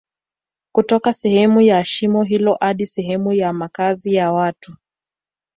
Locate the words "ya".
1.61-1.85, 3.33-3.53, 4.13-4.31